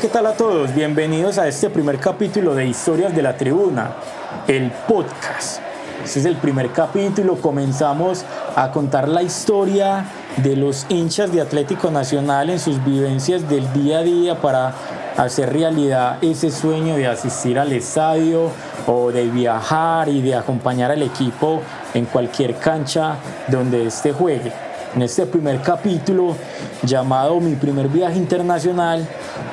¿qué 0.00 0.08
tal 0.08 0.26
a 0.26 0.32
todos? 0.32 0.74
Bienvenidos 0.74 1.38
a 1.38 1.46
este 1.46 1.70
primer 1.70 2.00
capítulo 2.00 2.52
de 2.56 2.66
Historias 2.66 3.14
de 3.14 3.22
la 3.22 3.36
Tribuna, 3.36 3.92
el 4.48 4.72
podcast. 4.88 5.60
Este 6.04 6.18
es 6.18 6.26
el 6.26 6.36
primer 6.36 6.72
capítulo, 6.72 7.36
comenzamos 7.36 8.24
a 8.56 8.72
contar 8.72 9.08
la 9.08 9.22
historia 9.22 10.04
de 10.38 10.56
los 10.56 10.84
hinchas 10.88 11.30
de 11.30 11.40
Atlético 11.40 11.92
Nacional 11.92 12.50
en 12.50 12.58
sus 12.58 12.84
vivencias 12.84 13.48
del 13.48 13.72
día 13.72 13.98
a 13.98 14.02
día 14.02 14.40
para 14.40 14.74
hacer 15.16 15.52
realidad 15.52 16.18
ese 16.22 16.50
sueño 16.50 16.96
de 16.96 17.06
asistir 17.06 17.56
al 17.56 17.72
estadio 17.72 18.50
o 18.88 19.12
de 19.12 19.28
viajar 19.28 20.08
y 20.08 20.20
de 20.22 20.34
acompañar 20.34 20.90
al 20.90 21.02
equipo 21.02 21.62
en 21.94 22.06
cualquier 22.06 22.56
cancha 22.56 23.16
donde 23.46 23.86
éste 23.86 24.12
juegue. 24.12 24.73
En 24.94 25.02
este 25.02 25.26
primer 25.26 25.60
capítulo 25.60 26.36
llamado 26.84 27.40
Mi 27.40 27.56
primer 27.56 27.88
viaje 27.88 28.16
internacional, 28.16 29.06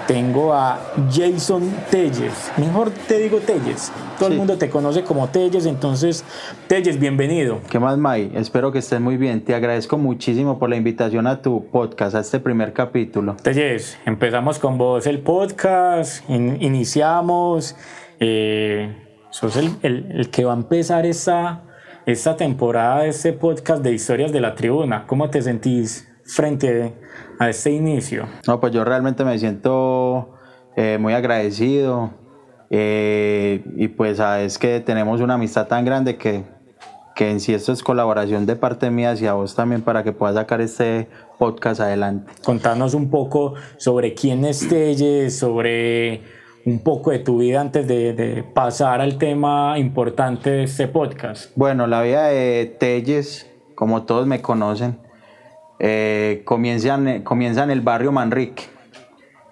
tengo 0.07 0.53
a 0.53 0.79
Jason 1.11 1.63
Telles. 1.89 2.51
Mejor 2.57 2.91
te 2.91 3.17
digo 3.17 3.39
Telles. 3.39 3.91
Todo 4.19 4.29
el 4.29 4.37
mundo 4.37 4.57
te 4.59 4.69
conoce 4.69 5.03
como 5.03 5.29
Telles, 5.29 5.65
entonces 5.65 6.23
Telles, 6.67 6.99
bienvenido. 6.99 7.59
¿Qué 7.71 7.79
más, 7.79 7.97
May? 7.97 8.31
Espero 8.35 8.71
que 8.71 8.79
estés 8.79 9.01
muy 9.01 9.17
bien. 9.17 9.43
Te 9.43 9.55
agradezco 9.55 9.97
muchísimo 9.97 10.59
por 10.59 10.69
la 10.69 10.75
invitación 10.75 11.25
a 11.25 11.41
tu 11.41 11.65
podcast, 11.71 12.15
a 12.15 12.19
este 12.19 12.39
primer 12.39 12.71
capítulo. 12.73 13.35
Telles, 13.41 13.97
empezamos 14.05 14.59
con 14.59 14.77
vos 14.77 15.07
el 15.07 15.19
podcast, 15.21 16.29
in- 16.29 16.57
iniciamos. 16.61 17.75
Eh, 18.19 18.95
sos 19.31 19.55
el, 19.55 19.71
el- 19.81 20.11
el 20.11 20.29
que 20.29 20.45
va 20.45 20.53
a 20.53 20.57
empezar 20.57 21.07
esta, 21.07 21.63
esta 22.05 22.35
temporada 22.35 23.03
de 23.03 23.09
este 23.09 23.33
podcast 23.33 23.83
de 23.83 23.93
historias 23.93 24.31
de 24.31 24.41
la 24.41 24.55
tribuna. 24.55 25.05
¿Cómo 25.07 25.29
te 25.29 25.41
sentís 25.41 26.07
frente 26.23 26.93
a 27.39 27.49
este 27.49 27.71
inicio? 27.71 28.25
No, 28.47 28.59
pues 28.59 28.73
yo 28.73 28.83
realmente 28.83 29.23
me 29.23 29.37
siento 29.37 30.33
eh, 30.75 30.97
muy 30.99 31.13
agradecido 31.13 32.11
eh, 32.69 33.63
y 33.75 33.87
pues 33.89 34.17
sabes 34.17 34.57
que 34.57 34.79
tenemos 34.79 35.21
una 35.21 35.35
amistad 35.35 35.67
tan 35.67 35.85
grande 35.85 36.17
que, 36.17 36.43
que 37.15 37.29
en 37.29 37.39
sí 37.39 37.53
esto 37.53 37.71
es 37.71 37.83
colaboración 37.83 38.45
de 38.45 38.55
parte 38.55 38.89
mía 38.89 39.11
hacia 39.11 39.33
vos 39.33 39.55
también 39.55 39.81
para 39.81 40.03
que 40.03 40.11
puedas 40.11 40.35
sacar 40.35 40.61
este 40.61 41.07
podcast 41.37 41.81
adelante. 41.81 42.31
Contanos 42.43 42.93
un 42.93 43.09
poco 43.09 43.53
sobre 43.77 44.13
quién 44.13 44.45
es 44.45 44.67
Telles, 44.67 45.37
sobre 45.37 46.21
un 46.65 46.79
poco 46.79 47.11
de 47.11 47.19
tu 47.19 47.39
vida 47.39 47.61
antes 47.61 47.87
de, 47.87 48.43
pasar 48.53 49.01
al 49.01 49.17
tema 49.17 49.77
importante 49.79 50.49
de 50.49 50.63
este 50.63 50.87
podcast. 50.87 51.51
Bueno, 51.55 51.87
la 51.87 52.01
vida 52.01 52.27
de 52.27 52.65
Telles, 52.79 53.49
como 53.75 54.03
todos 54.03 54.27
me 54.27 54.41
conocen, 54.41 54.99
eh, 55.79 56.43
comienza, 56.45 56.95
en, 56.95 57.23
comienza 57.23 57.63
en 57.63 57.71
el 57.71 57.81
barrio 57.81 58.11
Manrique, 58.11 58.63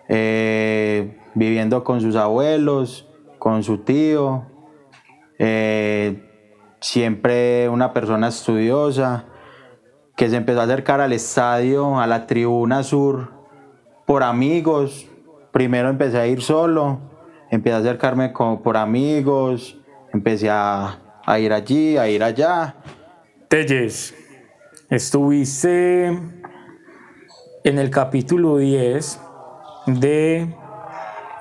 eh, 0.08 1.18
viviendo 1.34 1.84
con 1.84 2.02
sus 2.02 2.16
abuelos, 2.16 3.08
con 3.40 3.64
su 3.64 3.80
tío, 3.80 4.44
eh, 5.40 6.24
siempre 6.80 7.70
una 7.70 7.94
persona 7.94 8.28
estudiosa, 8.28 9.26
que 10.16 10.30
se 10.30 10.36
empezó 10.36 10.60
a 10.60 10.64
acercar 10.66 11.02
al 11.02 11.14
estadio, 11.14 12.00
a 12.00 12.06
la 12.06 12.28
tribuna 12.28 12.84
sur, 12.84 13.32
por 14.06 14.22
amigos. 14.22 15.09
Primero 15.52 15.90
empecé 15.90 16.18
a 16.20 16.28
ir 16.28 16.42
solo, 16.42 17.00
empecé 17.50 17.76
a 17.76 17.80
acercarme 17.80 18.30
por 18.30 18.78
amigos, 18.78 19.78
empecé 20.14 20.50
a, 20.50 21.00
a 21.26 21.40
ir 21.40 21.54
allí, 21.54 21.98
a 21.98 22.08
ir 22.08 22.24
allá. 22.24 22.76
Telles, 23.48 24.14
estuviste 24.90 26.08
en 27.64 27.80
el 27.80 27.90
capítulo 27.90 28.58
10 28.58 29.20
de 29.88 30.56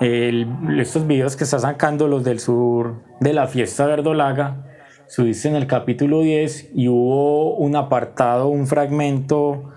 el- 0.00 0.80
estos 0.80 1.06
videos 1.06 1.36
que 1.36 1.44
está 1.44 1.58
sacando 1.58 2.08
los 2.08 2.24
del 2.24 2.40
sur 2.40 3.02
de 3.20 3.32
la 3.34 3.46
fiesta 3.46 3.86
verdolaga. 3.86 4.64
Estuviste 5.06 5.48
en 5.48 5.56
el 5.56 5.66
capítulo 5.66 6.20
10 6.20 6.70
y 6.74 6.88
hubo 6.88 7.56
un 7.56 7.76
apartado, 7.76 8.48
un 8.48 8.66
fragmento 8.66 9.70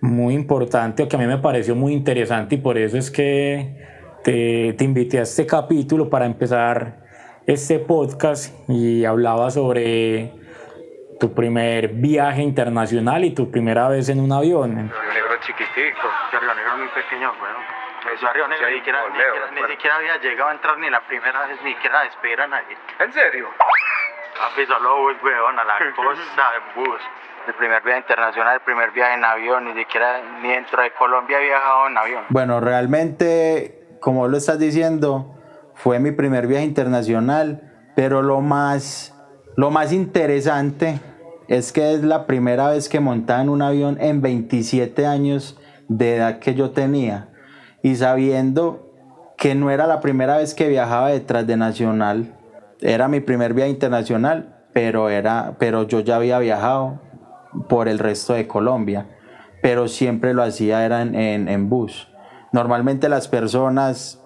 muy 0.00 0.34
importante 0.34 1.06
que 1.08 1.16
a 1.16 1.18
mí 1.18 1.26
me 1.26 1.38
pareció 1.38 1.74
muy 1.74 1.92
interesante 1.92 2.54
y 2.54 2.58
por 2.58 2.78
eso 2.78 2.96
es 2.96 3.10
que 3.10 3.76
te, 4.24 4.74
te 4.74 4.84
invité 4.84 5.18
a 5.18 5.22
este 5.22 5.46
capítulo 5.46 6.08
para 6.08 6.26
empezar 6.26 7.00
este 7.46 7.78
podcast 7.78 8.54
y 8.68 9.04
hablaba 9.04 9.50
sobre 9.50 10.32
tu 11.18 11.34
primer 11.34 11.88
viaje 11.88 12.42
internacional 12.42 13.24
y 13.24 13.34
tu 13.34 13.50
primera 13.50 13.88
vez 13.88 14.08
en 14.08 14.20
un 14.20 14.32
avión. 14.32 14.70
Río 14.72 15.12
Negro 15.12 15.36
chiquitico. 15.40 16.08
Río 16.32 16.54
Negro 16.54 16.76
muy 16.78 16.88
pequeño, 16.88 17.32
weón. 17.42 18.14
Eso 18.14 18.26
a 18.26 18.32
Río 18.32 18.48
Negro 18.48 18.66
Sí, 18.66 18.72
ni, 18.72 18.78
siquiera, 18.78 19.00
ni, 19.10 19.18
ni 19.18 19.60
bueno. 19.60 19.94
había 19.94 20.16
llegado 20.18 20.48
a 20.48 20.52
entrar 20.52 20.78
ni 20.78 20.88
la 20.88 21.00
primera 21.06 21.46
vez, 21.46 21.58
ni 21.62 21.74
siquiera 21.74 22.00
a 22.00 22.04
despedir 22.04 22.40
a 22.40 22.46
nadie. 22.46 22.76
¿En 22.98 23.12
serio? 23.12 23.48
Papi, 24.38 24.64
solo 24.64 25.02
bus, 25.02 25.16
weón, 25.22 25.58
a 25.58 25.64
la 25.64 25.78
costa, 25.96 26.52
en 26.56 26.82
bus. 26.82 27.00
El 27.46 27.54
primer 27.54 27.82
viaje 27.82 28.00
internacional, 28.00 28.54
el 28.54 28.60
primer 28.60 28.90
viaje 28.90 29.14
en 29.14 29.24
avión, 29.24 29.64
ni 29.64 29.72
siquiera, 29.72 30.20
ni 30.42 30.50
dentro 30.50 30.82
de 30.82 30.92
Colombia 30.92 31.40
he 31.40 31.46
viajado 31.46 31.88
en 31.88 31.98
avión. 31.98 32.22
Bueno, 32.28 32.60
realmente, 32.60 33.96
como 34.00 34.28
lo 34.28 34.36
estás 34.36 34.58
diciendo, 34.58 35.34
fue 35.74 35.98
mi 35.98 36.10
primer 36.10 36.46
viaje 36.46 36.64
internacional, 36.64 37.62
pero 37.96 38.22
lo 38.22 38.40
más, 38.40 39.14
lo 39.56 39.70
más 39.70 39.92
interesante 39.92 41.00
es 41.48 41.72
que 41.72 41.94
es 41.94 42.04
la 42.04 42.26
primera 42.26 42.68
vez 42.68 42.88
que 42.88 43.00
montaba 43.00 43.40
en 43.40 43.48
un 43.48 43.62
avión 43.62 43.96
en 44.00 44.20
27 44.20 45.06
años 45.06 45.58
de 45.88 46.16
edad 46.16 46.38
que 46.38 46.54
yo 46.54 46.70
tenía. 46.70 47.28
Y 47.82 47.96
sabiendo 47.96 48.92
que 49.36 49.54
no 49.54 49.70
era 49.70 49.86
la 49.86 50.00
primera 50.00 50.36
vez 50.36 50.54
que 50.54 50.68
viajaba 50.68 51.08
detrás 51.08 51.46
de 51.46 51.56
Nacional, 51.56 52.36
era 52.80 53.08
mi 53.08 53.20
primer 53.20 53.54
viaje 53.54 53.70
internacional, 53.70 54.64
pero, 54.72 55.08
era, 55.08 55.56
pero 55.58 55.82
yo 55.84 56.00
ya 56.00 56.16
había 56.16 56.38
viajado 56.38 57.00
por 57.68 57.88
el 57.88 57.98
resto 57.98 58.32
de 58.34 58.46
Colombia, 58.46 59.06
pero 59.62 59.88
siempre 59.88 60.34
lo 60.34 60.42
hacía 60.42 60.84
era 60.84 61.02
en, 61.02 61.14
en- 61.14 61.68
bus. 61.68 62.08
Normalmente 62.52 63.08
las 63.08 63.28
personas 63.28 64.20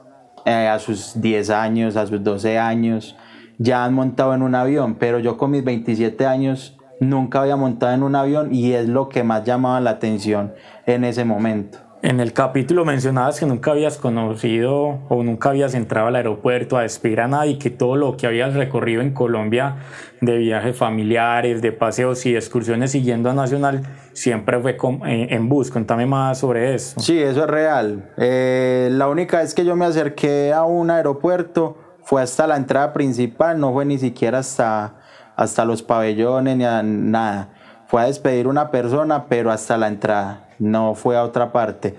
eh, 0.45 0.69
a 0.69 0.79
sus 0.79 1.21
10 1.21 1.51
años, 1.51 1.97
a 1.97 2.07
sus 2.07 2.23
12 2.23 2.59
años, 2.59 3.17
ya 3.59 3.85
han 3.85 3.95
montado 3.95 4.35
en 4.35 4.43
un 4.43 4.55
avión, 4.55 4.95
pero 4.97 5.19
yo 5.19 5.37
con 5.37 5.51
mis 5.51 5.65
27 5.65 6.27
años 6.27 6.77
nunca 7.01 7.41
había 7.41 7.57
montado 7.57 7.93
en 7.93 8.03
un 8.03 8.15
avión 8.17 8.55
y 8.55 8.73
es 8.73 8.89
lo 8.89 9.09
que 9.09 9.23
más 9.25 9.45
llamaba 9.45 9.81
la 9.81 9.91
atención 9.91 10.55
en 10.87 11.05
ese 11.05 11.25
momento. 11.25 11.79
En 12.05 12.21
el 12.21 12.35
capítulo 12.35 12.85
mencionabas 12.85 13.41
que 13.41 13.47
nunca 13.47 13.71
habías 13.71 13.97
conocido 13.97 14.99
o 15.09 15.23
nunca 15.23 15.49
habías 15.49 15.73
entrado 15.73 16.09
al 16.09 16.17
aeropuerto 16.17 16.77
a 16.77 16.83
despedir 16.83 17.23
a 17.23 17.29
nadie, 17.29 17.59
que 17.59 17.71
todo 17.71 17.97
lo 17.97 18.19
que 18.19 18.27
habías 18.27 18.53
recorrido 18.53 19.01
en 19.01 19.15
Colombia 19.15 19.77
de 20.21 20.37
viajes 20.37 20.77
familiares, 20.77 21.63
de 21.63 21.73
paseos 21.73 22.27
y 22.27 22.37
excursiones 22.37 22.91
siguiendo 22.91 23.31
a 23.31 23.33
Nacional, 23.33 23.85
siempre 24.13 24.61
fue 24.61 24.77
en, 25.07 25.33
en 25.33 25.49
bus. 25.49 25.71
Contame 25.71 26.05
más 26.05 26.37
sobre 26.37 26.75
eso. 26.75 27.01
Sí, 27.01 27.19
eso 27.19 27.45
es 27.45 27.49
real. 27.49 28.11
Eh, 28.19 28.91
la 28.93 29.09
única 29.09 29.39
vez 29.39 29.55
que 29.55 29.65
yo 29.65 29.75
me 29.75 29.87
acerqué 29.87 30.53
a 30.53 30.65
un 30.65 30.91
aeropuerto 30.91 31.79
fue 32.03 32.21
hasta 32.21 32.47
la 32.47 32.57
entrada 32.57 32.93
principal, 32.93 33.59
no 33.59 33.73
fue 33.73 33.87
ni 33.87 33.97
siquiera 33.97 34.41
hasta, 34.41 34.97
hasta 35.37 35.65
los 35.65 35.83
pabellones 35.83 36.55
ni 36.55 36.67
a 36.67 36.83
nada. 36.83 37.49
Fue 37.87 38.03
a 38.03 38.07
despedir 38.07 38.47
una 38.47 38.71
persona, 38.71 39.27
pero 39.27 39.51
hasta 39.51 39.77
la 39.77 39.89
entrada, 39.89 40.44
no 40.59 40.95
fue 40.95 41.17
a 41.17 41.25
otra 41.25 41.53
parte. 41.53 41.95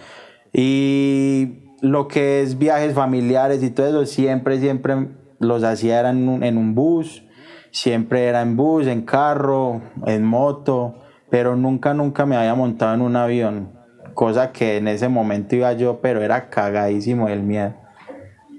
Y 0.54 1.60
lo 1.82 2.08
que 2.08 2.42
es 2.42 2.58
viajes 2.58 2.94
familiares 2.94 3.62
y 3.64 3.70
todo 3.70 3.88
eso, 3.88 4.06
siempre, 4.06 4.60
siempre 4.60 5.08
los 5.40 5.64
hacía 5.64 6.00
era 6.00 6.10
en 6.12 6.28
un, 6.28 6.44
en 6.44 6.58
un 6.58 6.76
bus, 6.76 7.24
siempre 7.72 8.26
era 8.26 8.42
en 8.42 8.56
bus, 8.56 8.88
en 8.88 9.02
carro, 9.02 9.82
en 10.06 10.24
moto, 10.24 10.96
pero 11.30 11.56
nunca, 11.56 11.94
nunca 11.94 12.26
me 12.26 12.38
había 12.38 12.56
montado 12.56 12.94
en 12.94 13.02
un 13.02 13.16
avión, 13.16 13.74
cosa 14.14 14.52
que 14.52 14.78
en 14.78 14.88
ese 14.88 15.10
momento 15.10 15.56
iba 15.56 15.74
yo, 15.74 16.00
pero 16.02 16.22
era 16.22 16.50
cagadísimo 16.50 17.28
el 17.28 17.44
miedo, 17.44 17.74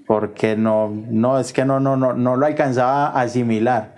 porque 0.07 0.57
no, 0.57 0.91
no, 0.91 1.39
es 1.39 1.53
que 1.53 1.65
no, 1.65 1.81
no, 1.81 1.97
no, 1.97 2.13
no 2.13 2.37
lo 2.37 2.47
alcanzaba 2.47 3.07
a 3.09 3.23
asimilar. 3.23 3.95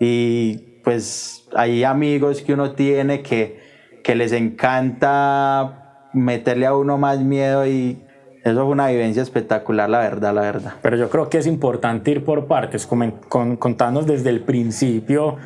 Y 0.00 0.80
pues 0.82 1.48
hay 1.54 1.84
amigos 1.84 2.42
que 2.42 2.54
uno 2.54 2.72
tiene 2.72 3.22
que, 3.22 3.60
que 4.02 4.14
les 4.14 4.32
encanta 4.32 6.08
meterle 6.12 6.66
a 6.66 6.76
uno 6.76 6.98
más 6.98 7.20
miedo 7.20 7.66
y 7.66 8.04
eso 8.44 8.64
fue 8.64 8.72
una 8.72 8.88
vivencia 8.88 9.22
espectacular, 9.22 9.88
la 9.88 10.00
verdad, 10.00 10.34
la 10.34 10.40
verdad. 10.42 10.72
Pero 10.82 10.96
yo 10.96 11.08
creo 11.08 11.28
que 11.28 11.38
es 11.38 11.46
importante 11.46 12.10
ir 12.10 12.24
por 12.24 12.46
partes, 12.46 12.88
comen- 12.88 13.14
con- 13.28 13.56
contarnos 13.56 14.06
desde 14.06 14.30
el 14.30 14.40
principio 14.40 15.36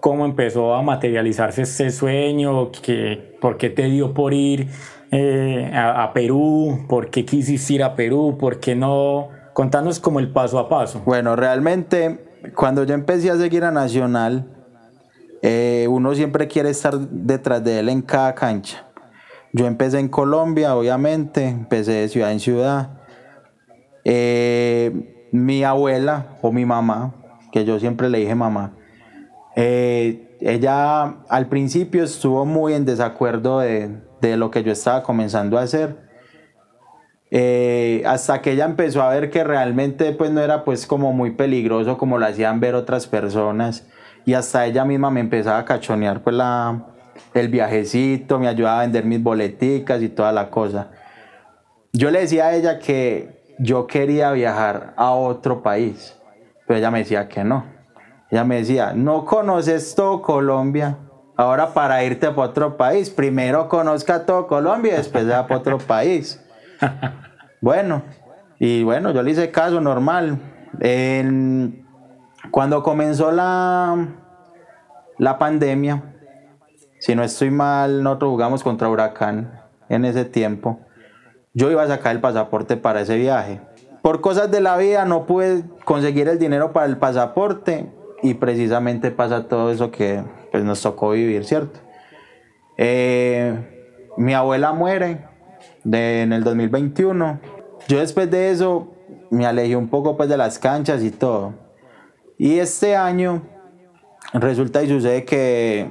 cómo 0.00 0.24
empezó 0.26 0.74
a 0.74 0.82
materializarse 0.82 1.62
ese 1.62 1.90
sueño, 1.90 2.70
que, 2.70 3.36
por 3.40 3.56
qué 3.56 3.70
te 3.70 3.84
dio 3.84 4.12
por 4.12 4.34
ir 4.34 4.68
eh, 5.10 5.70
a, 5.72 6.02
a 6.04 6.12
Perú, 6.12 6.84
por 6.88 7.08
qué 7.08 7.24
quisiste 7.24 7.72
ir 7.72 7.82
a 7.82 7.94
Perú, 7.96 8.36
por 8.38 8.60
qué 8.60 8.74
no. 8.76 9.28
Contanos 9.54 10.00
como 10.00 10.20
el 10.20 10.30
paso 10.30 10.58
a 10.58 10.68
paso. 10.68 11.02
Bueno, 11.06 11.36
realmente 11.36 12.20
cuando 12.54 12.84
yo 12.84 12.94
empecé 12.94 13.30
a 13.30 13.36
seguir 13.36 13.64
a 13.64 13.70
Nacional, 13.70 14.46
eh, 15.46 15.86
uno 15.90 16.14
siempre 16.14 16.48
quiere 16.48 16.70
estar 16.70 16.98
detrás 16.98 17.62
de 17.62 17.80
él 17.80 17.90
en 17.90 18.00
cada 18.00 18.34
cancha. 18.34 18.86
Yo 19.52 19.66
empecé 19.66 19.98
en 19.98 20.08
Colombia, 20.08 20.74
obviamente, 20.74 21.46
empecé 21.46 21.92
de 21.92 22.08
ciudad 22.08 22.32
en 22.32 22.40
ciudad. 22.40 23.02
Eh, 24.04 25.28
mi 25.32 25.62
abuela 25.62 26.38
o 26.40 26.50
mi 26.50 26.64
mamá, 26.64 27.12
que 27.52 27.66
yo 27.66 27.78
siempre 27.78 28.08
le 28.08 28.20
dije 28.20 28.34
mamá, 28.34 28.72
eh, 29.54 30.34
ella 30.40 31.16
al 31.28 31.48
principio 31.50 32.04
estuvo 32.04 32.46
muy 32.46 32.72
en 32.72 32.86
desacuerdo 32.86 33.58
de, 33.58 34.00
de 34.22 34.38
lo 34.38 34.50
que 34.50 34.62
yo 34.62 34.72
estaba 34.72 35.02
comenzando 35.02 35.58
a 35.58 35.62
hacer. 35.62 35.98
Hasta 38.06 38.40
que 38.40 38.52
ella 38.52 38.64
empezó 38.64 39.02
a 39.02 39.10
ver 39.10 39.28
que 39.28 39.44
realmente 39.44 40.12
pues 40.12 40.30
no 40.30 40.40
era 40.40 40.64
pues 40.64 40.86
como 40.86 41.12
muy 41.12 41.32
peligroso 41.32 41.98
como 41.98 42.16
lo 42.16 42.24
hacían 42.24 42.60
ver 42.60 42.74
otras 42.74 43.06
personas 43.06 43.86
y 44.24 44.34
hasta 44.34 44.66
ella 44.66 44.84
misma 44.84 45.10
me 45.10 45.20
empezaba 45.20 45.58
a 45.58 45.64
cachonear 45.64 46.20
pues 46.22 46.34
la, 46.36 46.82
el 47.34 47.48
viajecito, 47.48 48.38
me 48.38 48.48
ayudaba 48.48 48.78
a 48.78 48.82
vender 48.82 49.04
mis 49.04 49.22
boleticas 49.22 50.02
y 50.02 50.08
toda 50.08 50.32
la 50.32 50.50
cosa. 50.50 50.88
Yo 51.92 52.10
le 52.10 52.20
decía 52.20 52.46
a 52.46 52.54
ella 52.54 52.78
que 52.78 53.54
yo 53.58 53.86
quería 53.86 54.32
viajar 54.32 54.94
a 54.96 55.10
otro 55.12 55.62
país, 55.62 56.16
pero 56.66 56.78
ella 56.78 56.90
me 56.90 56.98
decía 57.00 57.28
que 57.28 57.44
no. 57.44 57.64
Ella 58.30 58.44
me 58.44 58.56
decía, 58.56 58.92
no 58.94 59.24
conoces 59.24 59.94
todo 59.94 60.20
Colombia, 60.22 60.96
ahora 61.36 61.72
para 61.72 62.02
irte 62.02 62.28
para 62.30 62.48
otro 62.48 62.76
país, 62.76 63.10
primero 63.10 63.68
conozca 63.68 64.26
todo 64.26 64.46
Colombia 64.48 64.94
y 64.94 64.96
después 64.96 65.30
va 65.30 65.46
para 65.46 65.60
otro 65.60 65.78
país. 65.78 66.40
Bueno, 67.60 68.02
y 68.58 68.82
bueno, 68.82 69.10
yo 69.12 69.22
le 69.22 69.30
hice 69.30 69.50
caso 69.50 69.80
normal. 69.80 70.38
En- 70.80 71.83
cuando 72.54 72.84
comenzó 72.84 73.32
la, 73.32 74.06
la 75.18 75.38
pandemia, 75.38 76.14
si 77.00 77.16
no 77.16 77.24
estoy 77.24 77.50
mal, 77.50 78.04
nosotros 78.04 78.30
jugamos 78.30 78.62
contra 78.62 78.88
Huracán 78.88 79.60
en 79.88 80.04
ese 80.04 80.24
tiempo. 80.24 80.78
Yo 81.52 81.68
iba 81.72 81.82
a 81.82 81.88
sacar 81.88 82.14
el 82.14 82.20
pasaporte 82.20 82.76
para 82.76 83.00
ese 83.00 83.16
viaje. 83.16 83.60
Por 84.02 84.20
cosas 84.20 84.52
de 84.52 84.60
la 84.60 84.76
vida 84.76 85.04
no 85.04 85.26
pude 85.26 85.64
conseguir 85.84 86.28
el 86.28 86.38
dinero 86.38 86.72
para 86.72 86.86
el 86.86 86.96
pasaporte 86.96 87.92
y 88.22 88.34
precisamente 88.34 89.10
pasa 89.10 89.48
todo 89.48 89.72
eso 89.72 89.90
que 89.90 90.22
pues, 90.52 90.62
nos 90.62 90.80
tocó 90.80 91.10
vivir, 91.10 91.44
¿cierto? 91.44 91.80
Eh, 92.76 94.12
mi 94.16 94.32
abuela 94.32 94.72
muere 94.72 95.26
de- 95.82 96.22
en 96.22 96.32
el 96.32 96.44
2021. 96.44 97.40
Yo 97.88 97.98
después 97.98 98.30
de 98.30 98.52
eso 98.52 98.92
me 99.32 99.44
alejé 99.44 99.74
un 99.74 99.88
poco 99.88 100.16
pues 100.16 100.28
de 100.28 100.36
las 100.36 100.60
canchas 100.60 101.02
y 101.02 101.10
todo. 101.10 101.63
Y 102.38 102.58
este 102.58 102.96
año 102.96 103.42
resulta 104.32 104.82
y 104.82 104.88
sucede 104.88 105.24
que 105.24 105.86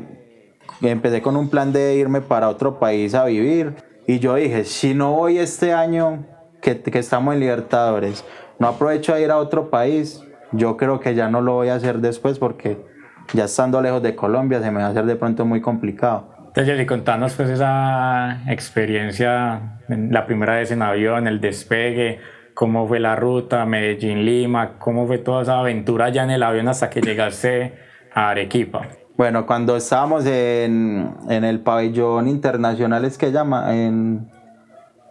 empecé 0.81 1.21
con 1.21 1.37
un 1.37 1.49
plan 1.49 1.71
de 1.71 1.95
irme 1.95 2.21
para 2.21 2.49
otro 2.49 2.79
país 2.79 3.15
a 3.15 3.25
vivir. 3.25 3.75
Y 4.07 4.19
yo 4.19 4.35
dije, 4.35 4.65
si 4.65 4.93
no 4.93 5.13
voy 5.13 5.37
este 5.37 5.73
año 5.73 6.25
que, 6.61 6.81
que 6.81 6.99
estamos 6.99 7.33
en 7.33 7.39
Libertadores, 7.39 8.25
no 8.59 8.67
aprovecho 8.67 9.13
a 9.13 9.19
ir 9.19 9.31
a 9.31 9.37
otro 9.37 9.69
país, 9.69 10.21
yo 10.51 10.75
creo 10.77 10.99
que 10.99 11.15
ya 11.15 11.29
no 11.29 11.41
lo 11.41 11.53
voy 11.53 11.69
a 11.69 11.75
hacer 11.75 11.99
después 11.99 12.37
porque 12.39 12.77
ya 13.33 13.45
estando 13.45 13.81
lejos 13.81 14.03
de 14.03 14.15
Colombia 14.15 14.61
se 14.61 14.69
me 14.71 14.79
va 14.81 14.87
a 14.87 14.89
hacer 14.89 15.05
de 15.05 15.15
pronto 15.15 15.45
muy 15.45 15.61
complicado. 15.61 16.29
Entonces, 16.47 16.75
Jessy, 16.75 16.85
contanos 16.85 17.33
pues 17.33 17.49
esa 17.49 18.43
experiencia, 18.51 19.79
en- 19.89 20.11
la 20.13 20.25
primera 20.27 20.55
vez 20.55 20.69
en 20.71 20.81
avión, 20.83 21.27
el 21.27 21.39
despegue, 21.41 22.19
cómo 22.53 22.87
fue 22.87 22.99
la 22.99 23.15
ruta, 23.15 23.65
Medellín-Lima, 23.65 24.73
cómo 24.79 25.07
fue 25.07 25.17
toda 25.17 25.41
esa 25.43 25.59
aventura 25.59 26.09
ya 26.09 26.23
en 26.23 26.31
el 26.31 26.43
avión 26.43 26.67
hasta 26.67 26.89
que 26.89 27.01
llegaste 27.01 27.73
a 28.13 28.29
Arequipa. 28.29 28.87
Bueno, 29.17 29.45
cuando 29.45 29.75
estábamos 29.75 30.25
en, 30.25 31.13
en 31.29 31.43
el 31.43 31.59
pabellón 31.59 32.27
internacional, 32.27 33.05
es 33.05 33.17
que 33.17 33.31
llama, 33.31 33.75
en, 33.75 34.27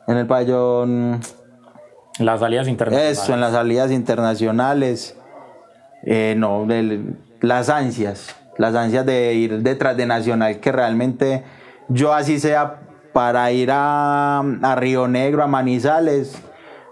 en 0.08 0.16
el 0.16 0.26
pabellón, 0.26 1.20
Las 2.18 2.40
salidas 2.40 2.66
internacionales. 2.68 3.18
eso, 3.18 3.32
en 3.34 3.40
las 3.40 3.52
salidas 3.52 3.90
internacionales, 3.92 5.16
eh, 6.04 6.34
no, 6.36 6.64
el- 6.70 7.16
las 7.40 7.68
ansias, 7.68 8.34
las 8.58 8.74
ansias 8.74 9.06
de 9.06 9.34
ir 9.34 9.62
detrás 9.62 9.96
de 9.96 10.06
Nacional, 10.06 10.58
que 10.60 10.72
realmente 10.72 11.44
yo 11.88 12.12
así 12.12 12.38
sea 12.40 12.80
para 13.12 13.50
ir 13.52 13.70
a, 13.72 14.40
a 14.40 14.74
Río 14.76 15.06
Negro, 15.06 15.42
a 15.42 15.46
Manizales, 15.46 16.40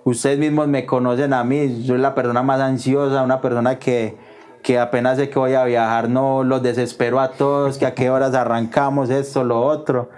ustedes 0.05 0.39
mismos 0.39 0.69
me 0.69 0.87
conocen 0.87 1.33
a 1.33 1.45
mí, 1.45 1.85
soy 1.87 1.99
la 1.99 2.15
persona 2.15 2.43
más 2.43 2.61
ansiosa, 2.61 3.23
una 3.23 3.41
persona 3.41 3.79
que, 3.79 4.17
que 4.63 4.79
apenas 4.79 5.19
sé 5.19 5.31
que 5.31 5.39
voy 5.39 5.55
a 5.55 5.65
viajar, 5.65 6.09
no 6.09 6.45
los 6.45 6.63
desespero 6.63 7.21
a 7.21 7.33
todos, 7.33 7.79
que 7.79 7.87
a 7.87 7.95
qué 7.95 8.11
horas 8.11 8.35
arrancamos, 8.35 9.11
esto, 9.11 9.45
lo 9.45 9.61
otro. 9.63 10.11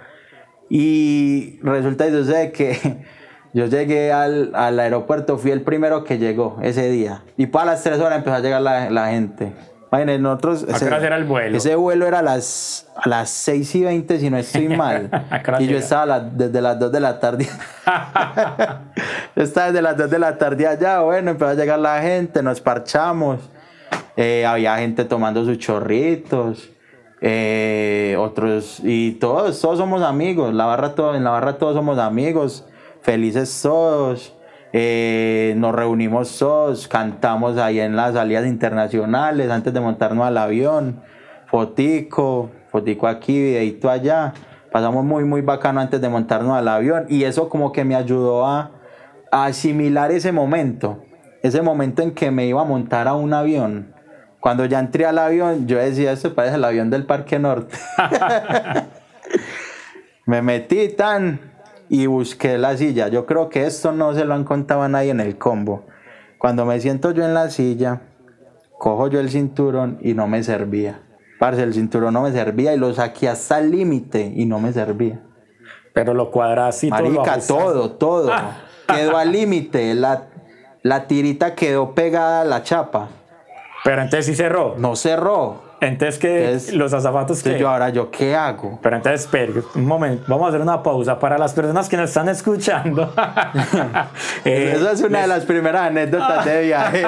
Y 0.69 1.59
resulta 1.61 2.07
y 2.07 2.11
sucede 2.11 2.51
que 2.51 3.05
yo 3.53 3.65
llegué 3.67 4.11
al, 4.11 4.51
al 4.55 4.79
aeropuerto, 4.79 5.37
fui 5.37 5.51
el 5.51 5.61
primero 5.61 6.03
que 6.03 6.17
llegó 6.17 6.57
ese 6.61 6.89
día. 6.89 7.23
Y 7.37 7.47
para 7.47 7.71
las 7.71 7.83
3 7.83 7.99
horas 7.99 8.17
empezó 8.17 8.35
a 8.37 8.39
llegar 8.39 8.61
la 8.61 9.07
gente. 9.09 9.53
Imagínense, 9.93 10.21
nosotros... 10.23 10.65
Ese 11.57 11.75
vuelo 11.75 12.07
era 12.07 12.19
a 12.19 12.21
las, 12.23 12.87
a 12.95 13.07
las 13.07 13.29
6 13.29 13.75
y 13.75 13.83
20, 13.83 14.19
si 14.19 14.29
no 14.31 14.37
estoy 14.37 14.67
mal. 14.75 15.09
¿A 15.29 15.43
qué 15.43 15.51
horas 15.51 15.61
y 15.61 15.67
yo 15.67 15.77
estaba 15.77 16.05
la- 16.07 16.19
desde 16.19 16.61
las 16.61 16.79
2 16.79 16.91
de 16.91 16.99
la 16.99 17.19
tarde. 17.19 17.47
yo 19.35 19.43
estaba 19.43 19.67
desde 19.67 19.81
las 19.81 19.97
2 19.97 20.09
de 20.09 20.19
la 20.19 20.37
tarde 20.37 20.67
allá. 20.67 21.01
Bueno, 21.01 21.31
empezó 21.31 21.51
a 21.51 21.53
llegar 21.53 21.77
la 21.79 22.01
gente, 22.01 22.41
nos 22.41 22.59
parchamos. 22.61 23.39
Eh, 24.17 24.45
había 24.45 24.77
gente 24.77 25.05
tomando 25.05 25.43
sus 25.45 25.57
chorritos. 25.59 26.69
eh, 27.21 28.15
otros, 28.19 28.79
y 28.83 29.11
todos, 29.13 29.61
todos 29.61 29.77
somos 29.77 30.01
amigos. 30.01 30.53
La 30.53 30.65
barra 30.65 30.93
todo, 30.95 31.15
en 31.15 31.23
la 31.23 31.29
barra 31.29 31.57
todos 31.57 31.75
somos 31.75 31.97
amigos. 31.99 32.65
Felices 33.01 33.59
todos. 33.61 34.33
Eh, 34.75 35.53
nos 35.55 35.75
reunimos 35.75 36.35
todos, 36.39 36.87
cantamos 36.87 37.59
ahí 37.59 37.79
en 37.79 37.95
las 37.95 38.15
salidas 38.15 38.47
internacionales 38.47 39.51
antes 39.51 39.71
de 39.71 39.79
montarnos 39.79 40.25
al 40.25 40.35
avión. 40.35 40.99
Fotico, 41.45 42.49
fotico 42.71 43.07
aquí, 43.07 43.39
videito 43.39 43.87
allá. 43.87 44.33
Pasamos 44.71 45.05
muy, 45.05 45.25
muy 45.25 45.41
bacano 45.41 45.79
antes 45.79 46.01
de 46.01 46.09
montarnos 46.09 46.57
al 46.57 46.67
avión. 46.67 47.05
Y 47.07 47.23
eso 47.23 47.49
como 47.49 47.71
que 47.71 47.85
me 47.85 47.95
ayudó 47.95 48.47
a, 48.47 48.71
a 49.31 49.45
asimilar 49.45 50.11
ese 50.11 50.31
momento. 50.31 51.03
Ese 51.43 51.61
momento 51.61 52.01
en 52.01 52.11
que 52.11 52.31
me 52.31 52.47
iba 52.47 52.61
a 52.61 52.65
montar 52.65 53.07
a 53.07 53.13
un 53.13 53.31
avión. 53.31 53.93
Cuando 54.39 54.65
ya 54.65 54.79
entré 54.79 55.05
al 55.05 55.19
avión, 55.19 55.67
yo 55.67 55.77
decía, 55.77 56.13
esto 56.13 56.33
parece 56.33 56.55
el 56.55 56.63
avión 56.63 56.89
del 56.89 57.05
Parque 57.05 57.37
Norte. 57.37 57.77
me 60.25 60.41
metí 60.41 60.89
tan 60.89 61.52
y 61.89 62.05
busqué 62.07 62.57
la 62.57 62.77
silla. 62.77 63.07
Yo 63.07 63.25
creo 63.25 63.49
que 63.49 63.65
esto 63.65 63.91
no 63.91 64.13
se 64.13 64.25
lo 64.25 64.33
han 64.33 64.43
contado 64.43 64.81
a 64.83 64.89
nadie 64.89 65.11
en 65.11 65.19
el 65.19 65.37
combo. 65.37 65.85
Cuando 66.37 66.65
me 66.65 66.79
siento 66.79 67.11
yo 67.11 67.23
en 67.23 67.33
la 67.33 67.49
silla, 67.49 68.01
cojo 68.77 69.07
yo 69.07 69.19
el 69.19 69.29
cinturón 69.29 69.97
y 70.01 70.13
no 70.13 70.27
me 70.27 70.43
servía. 70.43 71.01
Parce, 71.39 71.63
el 71.63 71.73
cinturón 71.73 72.13
no 72.13 72.21
me 72.21 72.31
servía 72.31 72.73
y 72.73 72.77
lo 72.77 72.93
saqué 72.93 73.29
hasta 73.29 73.59
el 73.59 73.71
límite 73.71 74.33
y 74.35 74.45
no 74.45 74.59
me 74.59 74.73
servía. 74.73 75.21
Pero 75.93 76.13
lo 76.13 76.31
cuadraste 76.31 76.87
y 76.87 76.89
Marica, 76.89 77.39
todo, 77.39 77.91
todo. 77.91 78.31
Quedó 78.87 79.17
al 79.17 79.31
límite. 79.31 79.93
La, 79.93 80.27
la 80.81 81.07
tirita 81.07 81.55
quedó 81.55 81.95
pegada 81.95 82.41
a 82.41 82.45
la 82.45 82.63
chapa. 82.63 83.09
Pero 83.83 84.01
entonces 84.01 84.25
sí 84.25 84.35
cerró. 84.35 84.75
No 84.77 84.95
cerró. 84.95 85.61
Entonces, 85.81 86.17
que 86.17 86.45
Entonces- 86.45 86.73
los 86.75 86.93
azafatos 86.93 87.39
Entonces 87.39 87.53
que. 87.55 87.59
yo 87.59 87.69
ahora, 87.69 87.89
¿yo 87.89 88.09
qué 88.09 88.33
hago? 88.35 88.79
Pero 88.81 88.95
entonces, 88.95 89.21
espere, 89.21 89.51
un 89.75 89.85
momento, 89.85 90.23
vamos 90.29 90.45
a 90.45 90.49
hacer 90.49 90.61
una 90.61 90.81
pausa 90.81 91.19
para 91.19 91.37
las 91.37 91.51
personas 91.53 91.89
que 91.89 91.97
nos 91.97 92.09
están 92.09 92.29
escuchando. 92.29 93.13
Eh, 94.45 94.73
Esa 94.77 94.91
es 94.93 95.01
una 95.01 95.21
de 95.21 95.27
las 95.27 95.45
primeras 95.45 95.81
anécdotas 95.87 96.45
de 96.45 96.61
viaje. 96.65 97.03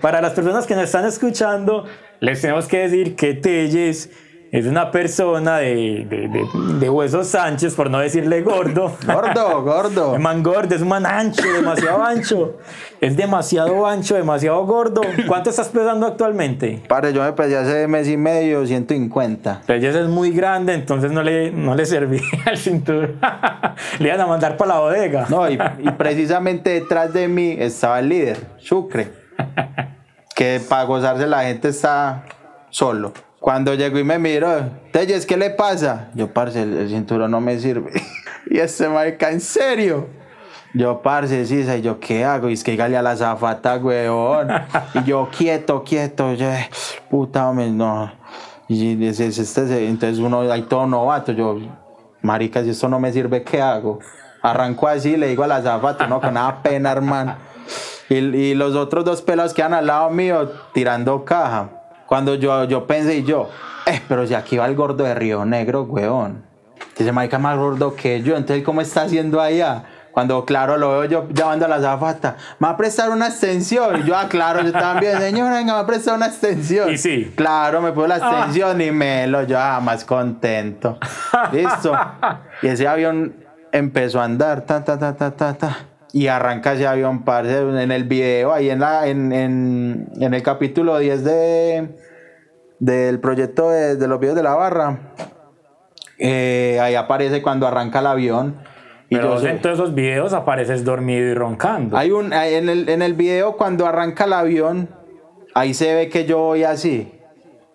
Para 0.00 0.20
las 0.22 0.32
personas 0.32 0.66
que 0.66 0.74
nos 0.74 0.84
están 0.84 1.04
escuchando, 1.04 1.84
les 2.20 2.40
tenemos 2.40 2.66
que 2.66 2.78
decir 2.78 3.14
que 3.16 3.34
Telles 3.34 4.10
es 4.52 4.66
una 4.66 4.90
persona 4.90 5.58
de, 5.58 6.06
de, 6.08 6.28
de, 6.28 6.78
de 6.78 6.90
huesos 6.90 7.26
Sánchez, 7.26 7.74
por 7.74 7.90
no 7.90 7.98
decirle 7.98 8.42
gordo. 8.42 8.96
Gordo, 9.04 9.62
gordo. 9.64 10.14
Es 10.14 10.20
man 10.20 10.42
gordo, 10.42 10.74
es 10.74 10.82
un 10.82 10.88
man 10.88 11.04
ancho, 11.04 11.42
demasiado 11.52 12.02
ancho. 12.02 12.58
Es 13.00 13.16
demasiado 13.16 13.86
ancho, 13.86 14.14
demasiado 14.14 14.64
gordo. 14.64 15.02
¿Cuánto 15.26 15.50
estás 15.50 15.68
pesando 15.68 16.06
actualmente? 16.06 16.82
Padre, 16.88 17.12
yo 17.12 17.22
me 17.22 17.32
pesé 17.32 17.56
hace 17.56 17.88
mes 17.88 18.08
y 18.08 18.16
medio 18.16 18.64
150. 18.64 19.62
Pero 19.66 19.78
ella 19.78 20.00
es 20.00 20.08
muy 20.08 20.30
grande, 20.30 20.74
entonces 20.74 21.10
no 21.10 21.22
le, 21.22 21.50
no 21.50 21.74
le 21.74 21.84
servía 21.84 22.22
el 22.50 22.56
cinturón. 22.56 23.18
le 23.98 24.08
iban 24.08 24.20
a 24.20 24.26
mandar 24.26 24.56
para 24.56 24.74
la 24.74 24.80
bodega. 24.80 25.26
No, 25.28 25.50
y, 25.50 25.54
y 25.54 25.90
precisamente 25.98 26.70
detrás 26.70 27.12
de 27.12 27.26
mí 27.28 27.56
estaba 27.58 27.98
el 27.98 28.08
líder, 28.08 28.38
Sucre. 28.58 29.10
Que 30.34 30.60
para 30.68 30.84
gozarse 30.84 31.26
la 31.26 31.42
gente 31.42 31.68
está 31.68 32.24
solo. 32.70 33.12
Cuando 33.40 33.74
llegó 33.74 33.98
y 33.98 34.04
me 34.04 34.18
miró, 34.18 34.48
Telles, 34.92 35.26
¿qué 35.26 35.36
le 35.36 35.50
pasa? 35.50 36.08
Yo, 36.14 36.28
parce, 36.32 36.62
el, 36.62 36.88
cinturón 36.88 37.30
no 37.30 37.40
me 37.40 37.58
sirve. 37.58 37.92
y 38.50 38.58
este 38.58 38.88
marica, 38.88 39.30
¿en 39.30 39.40
serio? 39.40 40.06
Yo, 40.74 41.00
parce, 41.00 41.46
sí, 41.46 41.60
y 41.60 41.80
yo, 41.82 42.00
¿qué 42.00 42.24
hago? 42.24 42.48
Y 42.50 42.54
es 42.54 42.64
que 42.64 42.72
dígale 42.72 42.96
a 42.96 43.02
la 43.02 43.16
zafata, 43.16 43.76
weón. 43.76 44.48
y 44.94 45.04
yo, 45.04 45.28
quieto, 45.36 45.84
quieto. 45.84 46.34
Yo, 46.34 46.50
"Eh, 46.50 46.68
puta, 47.08 47.48
hombre, 47.48 47.70
no. 47.70 48.12
Y 48.68 49.04
ese- 49.06 49.26
ese- 49.28 49.42
este- 49.42 49.86
entonces 49.88 50.18
uno 50.18 50.40
ahí 50.50 50.62
todo 50.62 50.86
novato. 50.86 51.32
Yo, 51.32 51.58
marica, 52.22 52.62
si 52.62 52.70
esto 52.70 52.88
no 52.88 52.98
me 52.98 53.12
sirve, 53.12 53.42
¿qué 53.42 53.62
hago? 53.62 54.00
Arranco 54.42 54.88
así, 54.88 55.16
le 55.16 55.28
digo 55.28 55.44
a 55.44 55.46
la 55.46 55.62
zafata, 55.62 56.06
no, 56.06 56.20
con 56.20 56.34
nada 56.34 56.62
pena, 56.62 56.90
hermano. 56.92 57.36
Y, 58.08 58.16
y 58.16 58.54
los 58.54 58.74
otros 58.74 59.04
dos 59.04 59.22
pelados 59.22 59.54
quedan 59.54 59.74
al 59.74 59.86
lado 59.86 60.10
mío 60.10 60.50
tirando 60.74 61.24
caja. 61.24 61.70
Cuando 62.06 62.34
yo, 62.34 62.64
yo 62.64 62.86
pensé 62.86 63.16
y 63.16 63.24
yo, 63.24 63.50
eh, 63.86 64.00
pero 64.08 64.26
si 64.26 64.34
aquí 64.34 64.56
va 64.56 64.66
el 64.66 64.74
gordo 64.74 65.04
de 65.04 65.14
Río 65.14 65.44
Negro, 65.44 65.82
weón. 65.82 66.44
Dice, 66.96 67.12
marica, 67.12 67.38
más 67.38 67.58
gordo 67.58 67.94
que 67.94 68.22
yo. 68.22 68.36
Entonces, 68.36 68.64
¿cómo 68.64 68.80
está 68.80 69.02
haciendo 69.02 69.40
allá? 69.40 69.84
Cuando, 70.16 70.46
claro, 70.46 70.78
lo 70.78 70.92
veo 70.92 71.04
yo 71.04 71.28
llamando 71.28 71.66
a 71.66 71.68
la 71.68 71.78
zafata, 71.78 72.36
¿me 72.58 72.68
va 72.68 72.72
a 72.72 72.76
prestar 72.78 73.10
una 73.10 73.26
extensión? 73.26 74.00
Y 74.00 74.04
yo, 74.04 74.16
ah, 74.16 74.28
claro, 74.30 74.62
yo 74.62 74.72
también, 74.72 75.18
señora, 75.20 75.56
venga, 75.56 75.72
me 75.74 75.78
va 75.78 75.80
a 75.80 75.86
prestar 75.86 76.14
una 76.14 76.26
extensión. 76.26 76.90
Y 76.90 76.96
sí. 76.96 77.34
Claro, 77.36 77.82
me 77.82 77.92
puso 77.92 78.06
la 78.06 78.16
extensión 78.16 78.80
y 78.80 78.90
me 78.92 79.26
lo, 79.26 79.42
yo, 79.42 79.58
ah, 79.60 79.78
más 79.82 80.06
contento. 80.06 80.98
Listo. 81.52 81.92
Y 82.62 82.68
ese 82.68 82.88
avión 82.88 83.44
empezó 83.70 84.18
a 84.18 84.24
andar, 84.24 84.62
ta, 84.62 84.82
ta, 84.82 84.98
ta, 84.98 85.14
ta, 85.14 85.30
ta, 85.36 85.52
ta. 85.52 85.76
Y 86.16 86.28
arranca 86.28 86.72
ese 86.72 86.86
avión, 86.86 87.24
parce, 87.24 87.58
en 87.58 87.92
el 87.92 88.04
video, 88.04 88.50
ahí 88.54 88.70
en, 88.70 88.80
la, 88.80 89.06
en, 89.06 89.32
en, 89.32 90.08
en 90.18 90.32
el 90.32 90.42
capítulo 90.42 90.96
10 90.98 91.24
de, 91.24 91.88
del 92.78 93.20
proyecto 93.20 93.68
de, 93.68 93.96
de 93.96 94.08
los 94.08 94.18
videos 94.18 94.34
de 94.36 94.42
la 94.42 94.54
barra. 94.54 95.12
eh, 96.18 96.78
ahí 96.80 96.94
aparece 96.94 97.42
cuando 97.42 97.66
arranca 97.66 97.98
el 97.98 98.06
avión. 98.06 98.56
Y 99.10 99.16
Pero 99.16 99.38
yo 99.40 99.46
en 99.48 99.60
todos 99.60 99.78
esos 99.78 99.94
videos 99.94 100.32
apareces 100.32 100.84
dormido 100.86 101.26
y 101.26 101.34
roncando. 101.34 101.98
hay 101.98 102.10
un, 102.12 102.32
en, 102.32 102.70
el, 102.70 102.88
en 102.88 103.02
el 103.02 103.12
video 103.12 103.58
cuando 103.58 103.86
arranca 103.86 104.24
el 104.24 104.32
avión, 104.32 104.88
ahí 105.54 105.74
se 105.74 105.94
ve 105.94 106.08
que 106.08 106.24
yo 106.24 106.38
voy 106.38 106.64
así. 106.64 107.12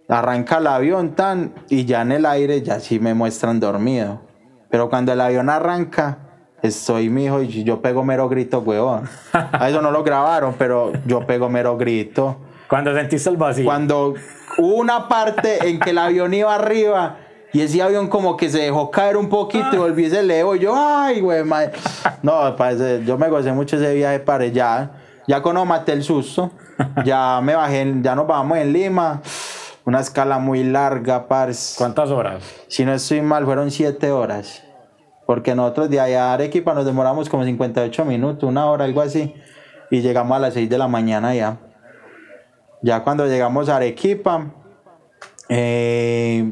Arranca 0.10 0.58
el 0.58 0.66
avión 0.68 1.14
tan 1.16 1.54
y 1.70 1.86
ya 1.86 2.02
en 2.02 2.12
el 2.12 2.26
aire 2.26 2.64
ya 2.64 2.80
sí 2.80 3.00
me 3.00 3.14
muestran 3.14 3.60
dormido. 3.60 4.24
Pero 4.72 4.90
cuando 4.90 5.14
el 5.14 5.22
avión 5.22 5.48
arranca, 5.50 6.31
estoy 6.64 7.10
mijo 7.10 7.42
y 7.42 7.64
yo 7.64 7.82
pego 7.82 8.04
mero 8.04 8.30
grito, 8.30 8.60
huevón. 8.60 9.10
A 9.34 9.70
eso 9.70 9.82
no 9.82 9.92
lo 9.92 10.04
grabaron, 10.04 10.56
pero 10.58 10.92
yo 11.06 11.26
pego 11.26 11.50
mero 11.50 11.78
grito. 11.78 12.38
Cuando 12.68 12.94
sentiste 12.96 13.30
el 13.30 13.38
vacío. 13.38 13.66
Cuando 13.66 14.14
hubo 14.58 14.76
una 14.76 15.08
parte 15.08 15.68
en 15.68 15.80
que 15.80 15.90
el 15.92 15.98
avión 15.98 16.34
iba 16.34 16.54
arriba 16.56 17.18
y 17.54 17.62
ese 17.62 17.82
avión 17.82 18.08
como 18.08 18.38
que 18.38 18.50
se 18.50 18.60
dejó 18.60 18.90
caer 18.92 19.18
un 19.18 19.28
poquito 19.28 19.68
y 19.74 19.78
volví 19.78 20.06
y 20.06 20.10
se 20.10 20.20
elevó 20.20 20.56
y 20.56 20.60
yo, 20.60 20.74
ay, 20.76 21.20
güey, 21.20 21.44
madre. 21.44 21.74
No, 22.24 22.56
parce, 22.56 23.04
yo 23.06 23.18
me 23.18 23.28
gocé 23.30 23.52
mucho 23.52 23.76
ese 23.76 23.94
viaje 23.94 24.20
para 24.20 24.46
allá. 24.46 24.92
Ya 25.28 25.42
cuando 25.42 25.66
maté 25.66 25.92
el 25.94 26.04
susto, 26.04 26.52
ya 27.06 27.40
me 27.44 27.56
bajé, 27.56 27.82
en- 27.82 28.04
ya 28.04 28.16
nos 28.16 28.26
bajamos 28.28 28.58
en 28.58 28.72
Lima. 28.74 29.22
Una 29.84 30.00
escala 30.00 30.38
muy 30.38 30.64
larga, 30.64 31.28
parce. 31.28 31.76
¿Cuántas 31.78 32.10
horas? 32.12 32.44
Si 32.68 32.86
no 32.86 32.94
estoy 32.94 33.22
mal, 33.22 33.46
fueron 33.46 33.70
siete 33.72 34.12
horas. 34.12 34.64
Porque 35.26 35.56
nosotros 35.56 35.90
de 35.90 36.00
allá 36.00 36.32
a 36.32 36.34
Arequipa 36.34 36.74
nos 36.74 36.86
demoramos 36.86 37.30
como 37.30 37.44
58 37.44 38.06
minutos, 38.06 38.50
una 38.50 38.66
hora, 38.66 38.86
algo 38.86 39.02
así. 39.02 39.34
Y 39.90 40.02
llegamos 40.02 40.36
a 40.36 40.40
las 40.40 40.54
6 40.54 40.70
de 40.70 40.78
la 40.78 40.88
mañana 40.88 41.34
ya. 41.36 41.58
Ya 42.82 43.04
cuando 43.04 43.28
llegamos 43.28 43.70
a 43.70 43.78
Arequipa, 43.78 44.52
eh, 45.50 46.52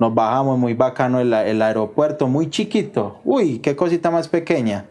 nos 0.00 0.14
bajamos 0.14 0.58
muy 0.58 0.74
bacano 0.74 1.20
el, 1.20 1.62
aeropuerto, 1.62 2.26
muy 2.26 2.50
chiquito. 2.50 3.20
Uy, 3.24 3.60
qué 3.60 3.76
cosita 3.76 4.10
más 4.10 4.28
pequeña. 4.28 4.86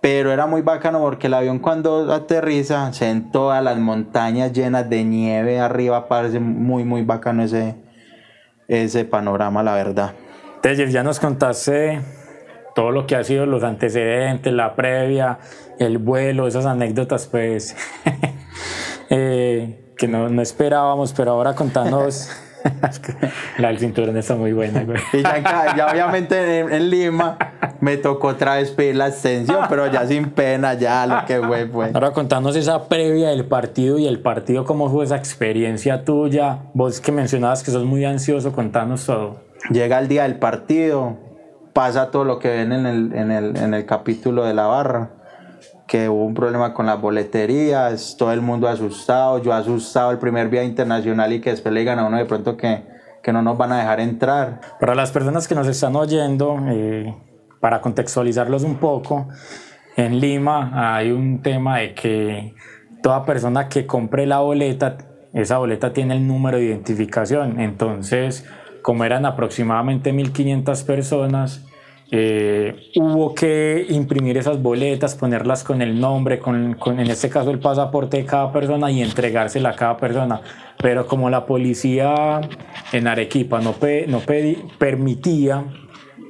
Pero 0.00 0.32
era 0.32 0.46
muy 0.46 0.62
bacano 0.62 1.00
porque 1.00 1.26
el 1.26 1.34
avión 1.34 1.58
cuando 1.58 2.12
aterriza 2.12 2.92
se 2.92 3.06
ven 3.06 3.30
todas 3.30 3.62
las 3.62 3.78
montañas 3.78 4.52
llenas 4.52 4.88
de 4.88 5.04
nieve 5.04 5.60
arriba, 5.60 6.08
parece 6.08 6.40
muy, 6.40 6.84
muy 6.84 7.02
bacano 7.02 7.42
ese, 7.42 7.76
ese 8.68 9.04
panorama, 9.04 9.62
la 9.62 9.74
verdad. 9.74 10.12
Entonces 10.66 10.92
ya 10.92 11.04
nos 11.04 11.20
contaste 11.20 12.00
todo 12.74 12.90
lo 12.90 13.06
que 13.06 13.14
ha 13.14 13.22
sido 13.22 13.46
los 13.46 13.62
antecedentes, 13.62 14.52
la 14.52 14.74
previa, 14.74 15.38
el 15.78 15.98
vuelo, 15.98 16.48
esas 16.48 16.66
anécdotas, 16.66 17.28
pues, 17.28 17.76
eh, 19.10 19.92
que 19.96 20.08
no, 20.08 20.28
no 20.28 20.42
esperábamos, 20.42 21.12
pero 21.12 21.30
ahora 21.30 21.54
contanos. 21.54 22.30
La 23.58 23.68
del 23.68 23.78
cinturón 23.78 24.16
está 24.16 24.34
muy 24.34 24.52
buena, 24.52 24.82
güey. 24.82 24.98
Y 25.12 25.22
ya, 25.22 25.76
ya 25.76 25.86
obviamente 25.86 26.58
en, 26.58 26.72
en 26.72 26.90
Lima 26.90 27.38
me 27.80 27.96
tocó 27.96 28.26
otra 28.26 28.56
vez 28.56 28.72
pedir 28.72 28.96
la 28.96 29.06
extensión, 29.06 29.66
pero 29.68 29.86
ya 29.86 30.04
sin 30.04 30.30
pena, 30.30 30.74
ya 30.74 31.06
lo 31.06 31.24
que 31.26 31.40
fue, 31.46 31.68
fue. 31.68 31.92
Ahora 31.94 32.10
contanos 32.10 32.56
esa 32.56 32.88
previa 32.88 33.28
del 33.28 33.44
partido 33.44 34.00
y 34.00 34.08
el 34.08 34.18
partido, 34.18 34.64
cómo 34.64 34.90
fue 34.90 35.04
esa 35.04 35.14
experiencia 35.14 36.04
tuya. 36.04 36.58
Vos 36.74 37.00
que 37.00 37.12
mencionabas 37.12 37.62
que 37.62 37.70
sos 37.70 37.84
muy 37.84 38.04
ansioso, 38.04 38.50
contanos 38.50 39.06
todo. 39.06 39.45
Llega 39.70 39.98
el 39.98 40.08
día 40.08 40.22
del 40.22 40.38
partido, 40.38 41.18
pasa 41.72 42.10
todo 42.10 42.24
lo 42.24 42.38
que 42.38 42.48
ven 42.48 42.72
en 42.72 42.86
el, 42.86 43.12
en 43.14 43.30
el, 43.30 43.56
en 43.56 43.74
el 43.74 43.84
capítulo 43.84 44.44
de 44.44 44.54
la 44.54 44.66
barra, 44.66 45.10
que 45.86 46.08
hubo 46.08 46.24
un 46.24 46.34
problema 46.34 46.72
con 46.74 46.86
las 46.86 47.00
boleterías, 47.00 48.16
todo 48.18 48.32
el 48.32 48.40
mundo 48.40 48.68
asustado, 48.68 49.42
yo 49.42 49.52
asustado 49.52 50.10
el 50.10 50.18
primer 50.18 50.48
viaje 50.48 50.66
internacional 50.66 51.32
y 51.32 51.40
que 51.40 51.50
después 51.50 51.72
le 51.72 51.80
digan 51.80 51.98
a 51.98 52.06
uno 52.06 52.16
de 52.16 52.24
pronto 52.24 52.56
que, 52.56 52.84
que 53.22 53.32
no 53.32 53.42
nos 53.42 53.58
van 53.58 53.72
a 53.72 53.78
dejar 53.78 54.00
entrar. 54.00 54.60
Para 54.80 54.94
las 54.94 55.10
personas 55.10 55.46
que 55.46 55.54
nos 55.54 55.66
están 55.66 55.96
oyendo, 55.96 56.58
eh, 56.68 57.14
para 57.60 57.80
contextualizarlos 57.80 58.62
un 58.62 58.76
poco, 58.76 59.28
en 59.96 60.20
Lima 60.20 60.96
hay 60.96 61.10
un 61.10 61.42
tema 61.42 61.78
de 61.78 61.94
que 61.94 62.54
toda 63.02 63.24
persona 63.24 63.68
que 63.68 63.86
compre 63.86 64.26
la 64.26 64.40
boleta, 64.40 64.98
esa 65.32 65.58
boleta 65.58 65.92
tiene 65.92 66.16
el 66.16 66.26
número 66.26 66.58
de 66.58 66.64
identificación. 66.64 67.60
Entonces, 67.60 68.44
como 68.86 69.02
eran 69.04 69.26
aproximadamente 69.26 70.12
1.500 70.12 70.84
personas, 70.86 71.66
eh, 72.12 72.92
hubo 72.94 73.34
que 73.34 73.84
imprimir 73.90 74.36
esas 74.36 74.62
boletas, 74.62 75.16
ponerlas 75.16 75.64
con 75.64 75.82
el 75.82 75.98
nombre, 76.00 76.38
con, 76.38 76.74
con, 76.74 77.00
en 77.00 77.10
este 77.10 77.28
caso 77.28 77.50
el 77.50 77.58
pasaporte 77.58 78.18
de 78.18 78.24
cada 78.24 78.52
persona 78.52 78.88
y 78.92 79.02
entregársela 79.02 79.70
a 79.70 79.74
cada 79.74 79.96
persona. 79.96 80.40
Pero 80.80 81.04
como 81.08 81.28
la 81.30 81.44
policía 81.46 82.40
en 82.92 83.08
Arequipa 83.08 83.60
no, 83.60 83.72
pe- 83.72 84.06
no 84.06 84.20
pedi- 84.20 84.62
permitía 84.78 85.64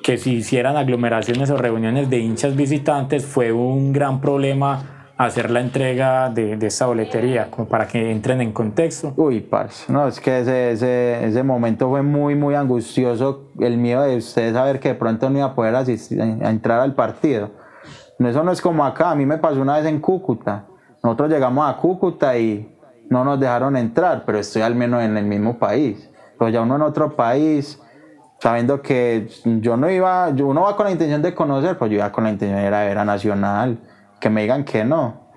que 0.02 0.16
se 0.16 0.30
hicieran 0.30 0.78
aglomeraciones 0.78 1.50
o 1.50 1.58
reuniones 1.58 2.08
de 2.08 2.20
hinchas 2.20 2.56
visitantes, 2.56 3.26
fue 3.26 3.52
un 3.52 3.92
gran 3.92 4.22
problema 4.22 4.95
hacer 5.16 5.50
la 5.50 5.60
entrega 5.60 6.28
de, 6.28 6.56
de 6.56 6.66
esa 6.66 6.86
boletería, 6.86 7.50
como 7.50 7.66
para 7.66 7.86
que 7.86 8.10
entren 8.10 8.40
en 8.40 8.52
contexto. 8.52 9.14
Uy, 9.16 9.40
parce, 9.40 9.90
no, 9.90 10.06
es 10.06 10.20
que 10.20 10.40
ese, 10.40 10.72
ese, 10.72 11.26
ese 11.26 11.42
momento 11.42 11.88
fue 11.88 12.02
muy, 12.02 12.34
muy 12.34 12.54
angustioso. 12.54 13.50
El 13.58 13.78
miedo 13.78 14.02
de 14.02 14.16
ustedes 14.16 14.54
saber 14.54 14.78
que 14.78 14.88
de 14.88 14.94
pronto 14.94 15.30
no 15.30 15.38
iba 15.38 15.46
a 15.46 15.54
poder 15.54 15.74
asistir, 15.74 16.20
a 16.20 16.50
entrar 16.50 16.80
al 16.80 16.94
partido. 16.94 17.50
No, 18.18 18.28
Eso 18.28 18.42
no 18.42 18.52
es 18.52 18.60
como 18.60 18.84
acá, 18.84 19.10
a 19.10 19.14
mí 19.14 19.26
me 19.26 19.38
pasó 19.38 19.60
una 19.60 19.76
vez 19.76 19.86
en 19.86 20.00
Cúcuta. 20.00 20.66
Nosotros 21.02 21.30
llegamos 21.30 21.68
a 21.68 21.76
Cúcuta 21.76 22.36
y 22.36 22.76
no 23.08 23.24
nos 23.24 23.40
dejaron 23.40 23.76
entrar, 23.76 24.24
pero 24.26 24.38
estoy 24.38 24.62
al 24.62 24.74
menos 24.74 25.02
en 25.02 25.16
el 25.16 25.24
mismo 25.24 25.58
país. 25.58 26.10
Pero 26.38 26.50
ya 26.50 26.60
uno 26.60 26.76
en 26.76 26.82
otro 26.82 27.14
país, 27.16 27.80
sabiendo 28.40 28.82
que 28.82 29.28
yo 29.44 29.76
no 29.76 29.88
iba, 29.90 30.28
uno 30.28 30.62
va 30.62 30.76
con 30.76 30.84
la 30.86 30.92
intención 30.92 31.22
de 31.22 31.34
conocer, 31.34 31.78
pues 31.78 31.90
yo 31.90 31.98
iba 31.98 32.12
con 32.12 32.24
la 32.24 32.30
intención 32.30 32.60
de 32.60 32.66
ir 32.66 32.74
a 32.74 32.84
ver 32.84 32.98
a 32.98 33.04
Nacional, 33.04 33.78
que 34.26 34.30
me 34.30 34.42
digan 34.42 34.64
que 34.64 34.84
no. 34.84 35.30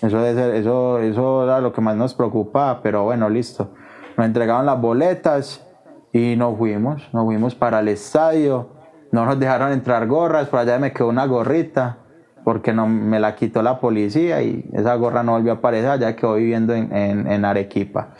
Eso, 0.00 0.24
eso, 0.24 1.00
eso 1.00 1.42
era 1.42 1.60
lo 1.60 1.72
que 1.72 1.80
más 1.80 1.96
nos 1.96 2.14
preocupaba, 2.14 2.80
pero 2.80 3.02
bueno, 3.02 3.28
listo. 3.28 3.72
Nos 4.16 4.24
entregaron 4.24 4.66
las 4.66 4.80
boletas 4.80 5.66
y 6.12 6.36
nos 6.36 6.56
fuimos, 6.56 7.08
nos 7.12 7.24
fuimos 7.24 7.56
para 7.56 7.80
el 7.80 7.88
estadio. 7.88 8.68
No 9.10 9.26
nos 9.26 9.40
dejaron 9.40 9.72
entrar 9.72 10.06
gorras, 10.06 10.46
por 10.46 10.60
allá 10.60 10.78
me 10.78 10.92
quedó 10.92 11.08
una 11.08 11.26
gorrita, 11.26 11.98
porque 12.44 12.72
no, 12.72 12.86
me 12.86 13.18
la 13.18 13.34
quitó 13.34 13.64
la 13.64 13.80
policía 13.80 14.40
y 14.42 14.64
esa 14.74 14.94
gorra 14.94 15.24
no 15.24 15.32
volvió 15.32 15.50
a 15.50 15.56
aparecer, 15.56 15.98
ya 15.98 16.14
quedó 16.14 16.34
viviendo 16.34 16.72
en, 16.72 16.94
en, 16.94 17.26
en 17.26 17.44
Arequipa. 17.44 18.10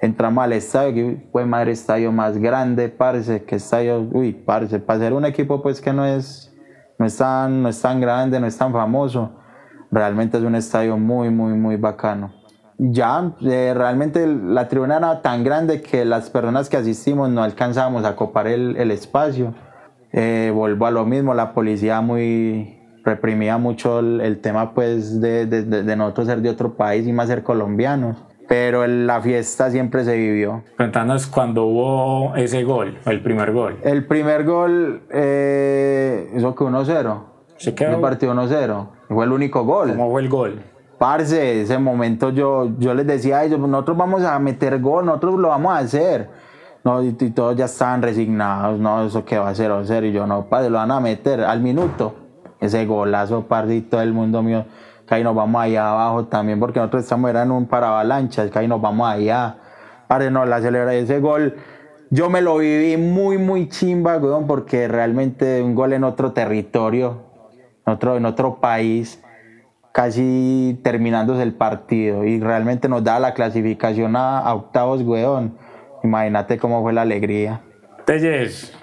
entramos 0.00 0.42
al 0.42 0.52
estadio, 0.54 0.94
que 0.94 1.28
fue 1.30 1.46
madre 1.46 1.70
estadio 1.70 2.10
más 2.10 2.38
grande, 2.38 2.88
parce, 2.88 3.44
que 3.44 3.54
estadio, 3.54 4.00
uy, 4.00 4.32
parce, 4.32 4.80
para 4.80 4.98
ser 4.98 5.12
un 5.12 5.24
equipo 5.24 5.62
pues 5.62 5.80
que 5.80 5.92
no 5.92 6.04
es, 6.04 6.52
no 6.98 7.06
es 7.06 7.16
tan, 7.16 7.62
no 7.62 7.68
es 7.68 7.80
tan 7.80 8.00
grande, 8.00 8.40
no 8.40 8.48
es 8.48 8.58
tan 8.58 8.72
famoso, 8.72 9.43
realmente 9.94 10.36
es 10.38 10.44
un 10.44 10.54
estadio 10.54 10.98
muy, 10.98 11.30
muy, 11.30 11.54
muy 11.54 11.76
bacano. 11.76 12.32
Ya, 12.76 13.32
eh, 13.40 13.72
realmente 13.74 14.26
la 14.26 14.68
tribuna 14.68 14.96
era 14.96 15.22
tan 15.22 15.44
grande 15.44 15.80
que 15.80 16.04
las 16.04 16.28
personas 16.28 16.68
que 16.68 16.76
asistimos 16.76 17.30
no 17.30 17.42
alcanzábamos 17.42 18.04
a 18.04 18.16
copar 18.16 18.48
el, 18.48 18.76
el 18.76 18.90
espacio. 18.90 19.54
Eh, 20.12 20.50
vuelvo 20.52 20.86
a 20.86 20.90
lo 20.90 21.04
mismo, 21.06 21.34
la 21.34 21.54
policía 21.54 22.00
muy 22.00 22.80
reprimía 23.04 23.58
mucho 23.58 24.00
el, 24.00 24.20
el 24.20 24.40
tema 24.40 24.72
pues 24.74 25.20
de, 25.20 25.46
de, 25.46 25.62
de, 25.62 25.96
nosotros 25.96 26.26
ser 26.26 26.40
de 26.40 26.48
otro 26.48 26.74
país 26.74 27.06
y 27.06 27.12
más 27.12 27.28
ser 27.28 27.42
colombianos. 27.42 28.16
Pero 28.48 28.86
la 28.86 29.22
fiesta 29.22 29.70
siempre 29.70 30.04
se 30.04 30.16
vivió. 30.16 30.64
Cuéntanos 30.76 31.26
cuando 31.26 31.64
hubo 31.64 32.36
ese 32.36 32.62
gol, 32.64 32.98
el 33.06 33.22
primer 33.22 33.52
gol. 33.52 33.78
El 33.82 34.06
primer 34.06 34.44
gol, 34.44 35.02
eh, 35.10 36.30
eso 36.34 36.54
que 36.54 36.64
1-0. 36.64 37.33
¿Se 37.56 37.74
quedó? 37.74 37.96
El 37.96 38.00
partido 38.00 38.34
1-0. 38.34 38.86
Fue 39.08 39.24
el 39.24 39.32
único 39.32 39.64
gol. 39.64 39.90
¿Cómo 39.90 40.10
fue 40.10 40.22
el 40.22 40.28
gol? 40.28 40.62
Parce, 40.98 41.62
ese 41.62 41.78
momento 41.78 42.30
yo, 42.30 42.70
yo 42.78 42.94
les 42.94 43.06
decía 43.06 43.38
a 43.38 43.44
ellos, 43.44 43.58
nosotros 43.58 43.96
vamos 43.96 44.22
a 44.22 44.38
meter 44.38 44.80
gol, 44.80 45.06
nosotros 45.06 45.38
lo 45.38 45.48
vamos 45.48 45.72
a 45.74 45.78
hacer. 45.78 46.30
No, 46.84 47.02
y, 47.02 47.16
y 47.18 47.30
todos 47.30 47.56
ya 47.56 47.64
estaban 47.64 48.02
resignados, 48.02 48.78
no, 48.78 49.06
eso 49.06 49.24
que 49.24 49.38
va 49.38 49.48
a 49.48 49.54
ser, 49.54 49.72
va 49.72 49.80
a 49.80 49.84
ser. 49.84 50.04
Y 50.04 50.12
yo, 50.12 50.26
no, 50.26 50.46
padre, 50.46 50.70
lo 50.70 50.78
van 50.78 50.90
a 50.90 51.00
meter 51.00 51.40
al 51.40 51.60
minuto. 51.60 52.14
Ese 52.60 52.86
golazo, 52.86 53.42
parce, 53.46 53.74
y 53.74 53.80
todo 53.82 54.02
el 54.02 54.12
mundo 54.12 54.42
mío, 54.42 54.64
que 55.06 55.14
ahí 55.14 55.24
nos 55.24 55.34
vamos 55.34 55.60
allá 55.60 55.90
abajo 55.90 56.24
también, 56.26 56.60
porque 56.60 56.78
nosotros 56.78 57.02
estamos 57.02 57.30
era 57.30 57.42
en 57.42 57.50
un 57.50 57.66
paravalanchas, 57.66 58.50
que 58.50 58.58
ahí 58.58 58.68
nos 58.68 58.80
vamos 58.80 59.08
allá. 59.08 59.56
Padre, 60.06 60.30
no, 60.30 60.44
la 60.44 60.60
celebra 60.60 60.94
ese 60.94 61.20
gol. 61.20 61.56
Yo 62.10 62.30
me 62.30 62.40
lo 62.40 62.58
viví 62.58 62.96
muy, 62.96 63.38
muy 63.38 63.68
chimba, 63.68 64.18
weón, 64.18 64.46
porque 64.46 64.86
realmente 64.88 65.62
un 65.62 65.74
gol 65.74 65.92
en 65.94 66.04
otro 66.04 66.32
territorio, 66.32 67.33
en 67.86 67.92
otro, 67.92 68.16
en 68.16 68.26
otro 68.26 68.56
país 68.60 69.20
casi 69.92 70.80
terminándose 70.82 71.42
el 71.42 71.54
partido 71.54 72.24
y 72.24 72.40
realmente 72.40 72.88
nos 72.88 73.04
da 73.04 73.20
la 73.20 73.32
clasificación 73.34 74.16
a, 74.16 74.40
a 74.40 74.54
octavos, 74.54 75.02
weón. 75.02 75.56
Imagínate 76.02 76.58
cómo 76.58 76.82
fue 76.82 76.92
la 76.92 77.02
alegría. 77.02 77.60
Telles, 78.04 78.74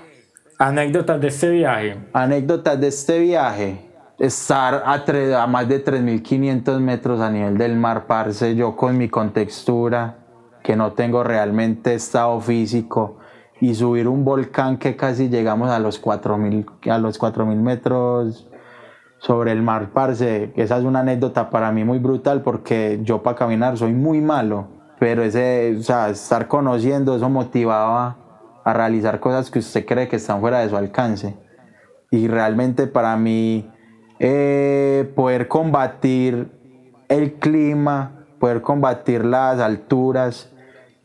anécdotas 0.58 1.20
de 1.22 1.28
este 1.28 1.50
viaje. 1.50 1.98
Anécdotas 2.14 2.80
de 2.80 2.88
este 2.88 3.20
viaje. 3.20 3.88
Estar 4.18 4.84
a, 4.86 5.04
tre- 5.04 5.34
a 5.36 5.46
más 5.48 5.68
de 5.68 5.84
3.500 5.84 6.80
metros 6.80 7.20
a 7.22 7.30
nivel 7.30 7.58
del 7.58 7.76
mar, 7.76 8.06
parce, 8.08 8.56
yo 8.56 8.76
con 8.76 8.98
mi 8.98 9.10
contextura, 9.10 10.18
que 10.64 10.76
no 10.76 10.94
tengo 10.94 11.24
realmente 11.24 11.94
estado 11.96 12.40
físico, 12.40 13.18
y 13.60 13.74
subir 13.76 14.08
un 14.08 14.24
volcán 14.24 14.78
que 14.78 14.96
casi 14.96 15.28
llegamos 15.30 15.70
a 15.72 15.80
los 15.80 16.02
4.000 16.02 16.90
a 16.92 16.98
los 17.00 17.20
4.000 17.20 17.56
metros 17.58 18.48
sobre 19.22 19.52
el 19.52 19.62
mar, 19.62 19.90
parce. 19.94 20.52
Esa 20.56 20.78
es 20.78 20.84
una 20.84 21.02
anécdota 21.02 21.50
para 21.50 21.72
mí 21.72 21.84
muy 21.84 22.00
brutal 22.00 22.42
porque 22.42 23.00
yo 23.04 23.22
para 23.22 23.38
caminar 23.38 23.78
soy 23.78 23.94
muy 23.94 24.20
malo, 24.20 24.68
pero 25.00 25.24
ese, 25.24 25.76
o 25.80 25.84
sea, 25.84 26.10
estar 26.10 26.48
conociendo 26.48 27.16
eso 27.16 27.30
motivaba 27.30 28.18
a 28.64 28.74
realizar 28.74 29.20
cosas 29.20 29.52
que 29.52 29.60
usted 29.60 29.86
cree 29.86 30.08
que 30.08 30.16
están 30.16 30.40
fuera 30.40 30.60
de 30.60 30.70
su 30.70 30.76
alcance. 30.76 31.36
Y 32.10 32.28
realmente 32.28 32.88
para 32.88 33.16
mí 33.16 33.70
eh, 34.20 35.12
poder 35.16 35.48
combatir 35.48 36.52
el 37.08 37.34
clima, 37.34 38.26
poder 38.40 38.62
combatir 38.62 39.24
las 39.24 39.60
alturas 39.60 40.52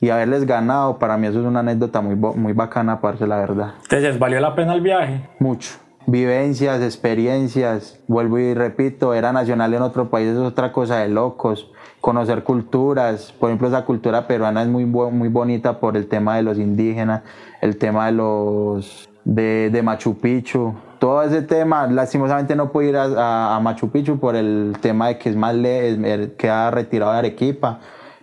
y 0.00 0.08
haberles 0.08 0.46
ganado, 0.46 0.98
para 0.98 1.18
mí 1.18 1.26
eso 1.26 1.40
es 1.40 1.46
una 1.46 1.60
anécdota 1.60 2.00
muy, 2.00 2.14
muy 2.16 2.52
bacana, 2.54 3.00
parce, 3.00 3.26
la 3.26 3.36
verdad 3.36 3.74
Telles, 3.88 4.18
¿valió 4.18 4.40
la 4.40 4.54
pena 4.54 4.74
el 4.74 4.80
viaje? 4.80 5.28
mucho. 5.38 5.85
Vivencias, 6.06 6.80
experiencias, 6.82 7.98
vuelvo 8.06 8.38
y 8.38 8.54
repito, 8.54 9.12
era 9.12 9.32
nacional 9.32 9.74
en 9.74 9.82
otro 9.82 10.08
país, 10.08 10.28
es 10.28 10.38
otra 10.38 10.70
cosa 10.72 10.98
de 10.98 11.08
locos. 11.08 11.70
Conocer 12.00 12.44
culturas, 12.44 13.32
por 13.40 13.50
ejemplo, 13.50 13.66
esa 13.66 13.84
cultura 13.84 14.28
peruana 14.28 14.62
es 14.62 14.68
muy, 14.68 14.84
muy 14.84 15.28
bonita 15.28 15.80
por 15.80 15.96
el 15.96 16.06
tema 16.06 16.36
de 16.36 16.42
los 16.42 16.58
indígenas, 16.58 17.22
el 17.60 17.76
tema 17.76 18.06
de 18.06 18.12
los 18.12 19.08
de, 19.24 19.70
de 19.72 19.82
Machu 19.82 20.16
Picchu, 20.18 20.74
todo 21.00 21.22
ese 21.24 21.42
tema. 21.42 21.88
Lastimosamente 21.88 22.54
no 22.54 22.70
pude 22.70 22.90
ir 22.90 22.96
a, 22.96 23.04
a- 23.06 23.56
a 23.56 23.60
Machu 23.60 23.90
Picchu 23.90 24.20
por 24.20 24.36
el 24.36 24.76
tema 24.80 25.08
de 25.08 25.18
que 25.18 25.30
es 25.30 25.34
más 25.36 25.56
le, 25.56 25.96
er- 25.96 26.36
queda 26.36 26.70
retirado 26.70 27.10
de 27.12 27.18
Arequipa, 27.18 27.80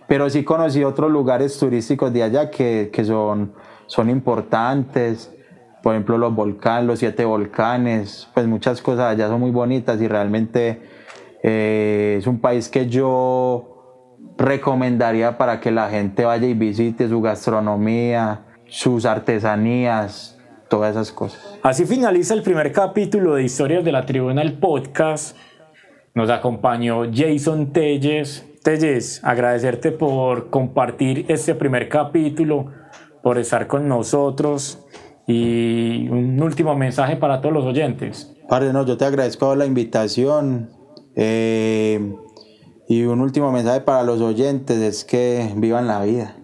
pero 0.08 0.30
sí 0.30 0.42
conocí 0.42 0.82
otros 0.82 1.10
lugares 1.10 1.58
turísticos 1.58 2.10
de 2.14 2.22
allá 2.22 2.50
que, 2.50 2.88
que 2.90 3.04
son, 3.04 3.52
son 3.84 4.08
importantes 4.08 5.30
por 5.84 5.94
ejemplo 5.94 6.16
los 6.16 6.34
volcanes, 6.34 6.86
los 6.86 6.98
siete 6.98 7.26
volcanes, 7.26 8.26
pues 8.32 8.46
muchas 8.46 8.80
cosas 8.80 9.12
allá 9.12 9.28
son 9.28 9.38
muy 9.38 9.50
bonitas 9.50 10.00
y 10.00 10.08
realmente 10.08 10.80
eh, 11.42 12.16
es 12.18 12.26
un 12.26 12.40
país 12.40 12.70
que 12.70 12.88
yo 12.88 14.16
recomendaría 14.38 15.36
para 15.36 15.60
que 15.60 15.70
la 15.70 15.90
gente 15.90 16.24
vaya 16.24 16.48
y 16.48 16.54
visite 16.54 17.06
su 17.06 17.20
gastronomía, 17.20 18.46
sus 18.66 19.04
artesanías, 19.04 20.38
todas 20.70 20.92
esas 20.92 21.12
cosas. 21.12 21.58
Así 21.62 21.84
finaliza 21.84 22.32
el 22.32 22.42
primer 22.42 22.72
capítulo 22.72 23.34
de 23.34 23.42
Historias 23.42 23.84
de 23.84 23.92
la 23.92 24.06
Tribuna, 24.06 24.40
el 24.40 24.54
podcast. 24.54 25.36
Nos 26.14 26.30
acompañó 26.30 27.02
Jason 27.12 27.74
Telles. 27.74 28.42
Telles, 28.62 29.22
agradecerte 29.22 29.92
por 29.92 30.48
compartir 30.48 31.26
este 31.28 31.54
primer 31.54 31.90
capítulo, 31.90 32.72
por 33.22 33.36
estar 33.36 33.66
con 33.66 33.86
nosotros 33.86 34.83
y 35.26 36.08
un 36.08 36.42
último 36.42 36.74
mensaje 36.74 37.16
para 37.16 37.40
todos 37.40 37.54
los 37.54 37.64
oyentes. 37.64 38.32
Padre, 38.48 38.72
no, 38.72 38.84
yo 38.84 38.96
te 38.96 39.04
agradezco 39.04 39.54
la 39.54 39.66
invitación 39.66 40.70
eh, 41.16 42.14
y 42.88 43.04
un 43.04 43.20
último 43.20 43.50
mensaje 43.50 43.80
para 43.80 44.02
los 44.02 44.20
oyentes 44.20 44.78
es 44.78 45.04
que 45.04 45.52
vivan 45.56 45.86
la 45.86 46.02
vida. 46.02 46.36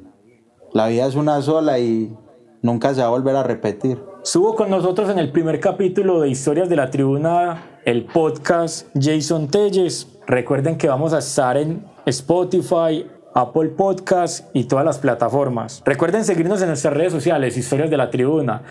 La 0.72 0.88
vida 0.88 1.06
es 1.06 1.14
una 1.14 1.42
sola 1.42 1.78
y 1.78 2.16
nunca 2.62 2.94
se 2.94 3.00
va 3.00 3.08
a 3.08 3.10
volver 3.10 3.36
a 3.36 3.42
repetir. 3.42 4.02
Estuvo 4.22 4.54
con 4.54 4.70
nosotros 4.70 5.10
en 5.10 5.18
el 5.18 5.32
primer 5.32 5.60
capítulo 5.60 6.20
de 6.20 6.28
Historias 6.28 6.68
de 6.68 6.76
la 6.76 6.90
Tribuna, 6.90 7.80
el 7.84 8.04
podcast 8.04 8.88
Jason 8.94 9.48
Telles. 9.48 10.20
Recuerden 10.26 10.76
que 10.78 10.88
vamos 10.88 11.12
a 11.12 11.18
estar 11.18 11.56
en 11.56 11.84
Spotify, 12.06 13.06
Apple 13.34 13.70
Podcast 13.70 14.48
y 14.52 14.64
todas 14.64 14.84
las 14.84 14.98
plataformas. 14.98 15.82
Recuerden 15.84 16.24
seguirnos 16.24 16.60
en 16.62 16.68
nuestras 16.68 16.94
redes 16.94 17.12
sociales, 17.12 17.56
Historias 17.56 17.90
de 17.90 17.96
la 17.96 18.10
Tribuna. 18.10 18.62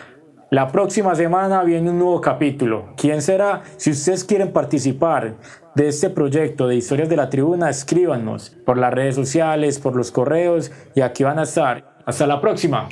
La 0.51 0.67
próxima 0.67 1.13
semana 1.13 1.63
viene 1.63 1.91
un 1.91 1.99
nuevo 1.99 2.19
capítulo. 2.21 2.93
¿Quién 2.97 3.21
será? 3.21 3.61
Si 3.77 3.91
ustedes 3.91 4.23
quieren 4.23 4.51
participar 4.51 5.35
de 5.75 5.87
este 5.87 6.09
proyecto 6.09 6.67
de 6.67 6.75
Historias 6.75 7.07
de 7.07 7.17
la 7.17 7.29
Tribuna, 7.29 7.69
escríbanos 7.69 8.57
por 8.65 8.77
las 8.77 8.91
redes 8.91 9.15
sociales, 9.15 9.79
por 9.79 9.95
los 9.95 10.11
correos 10.11 10.71
y 10.95 11.01
aquí 11.01 11.23
van 11.23 11.37
a 11.37 11.43
estar. 11.43 11.97
Hasta 12.05 12.25
la 12.25 12.41
próxima. 12.41 12.89